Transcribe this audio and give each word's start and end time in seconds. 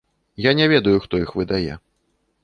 Я 0.49 0.53
не 0.59 0.65
ведаю, 0.71 1.01
хто 1.03 1.19
іх 1.25 1.35
выдае. 1.41 1.73